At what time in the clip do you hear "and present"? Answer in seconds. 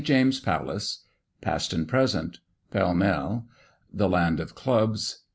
1.73-2.39